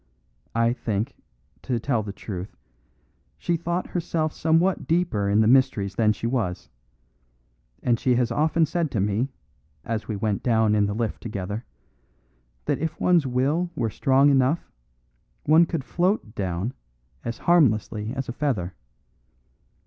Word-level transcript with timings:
I 0.55 0.73
think, 0.73 1.13
to 1.61 1.79
tell 1.79 2.01
the 2.01 2.11
truth, 2.11 2.57
she 3.37 3.55
thought 3.55 3.85
herself 3.91 4.33
somewhat 4.33 4.87
deeper 4.87 5.29
in 5.29 5.41
the 5.41 5.47
mysteries 5.47 5.93
than 5.93 6.11
she 6.11 6.25
was; 6.25 6.71
and 7.83 7.99
she 7.99 8.15
has 8.15 8.31
often 8.31 8.65
said 8.65 8.89
to 8.89 8.99
me, 8.99 9.29
as 9.85 10.07
we 10.07 10.15
went 10.15 10.41
down 10.41 10.73
in 10.73 10.87
the 10.87 10.95
lift 10.95 11.21
together, 11.21 11.65
that 12.65 12.79
if 12.79 12.99
one's 12.99 13.27
will 13.27 13.69
were 13.75 13.91
strong 13.91 14.31
enough, 14.31 14.71
one 15.43 15.67
could 15.67 15.83
float 15.83 16.33
down 16.33 16.73
as 17.23 17.37
harmlessly 17.37 18.11
as 18.15 18.27
a 18.27 18.33
feather. 18.33 18.73